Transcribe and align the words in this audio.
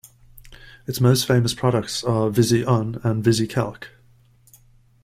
Its 0.87 0.99
most 0.99 1.27
famous 1.27 1.53
products 1.53 2.03
are 2.03 2.31
Visi 2.31 2.65
On 2.65 2.99
and 3.03 3.23
VisiCalc. 3.23 3.83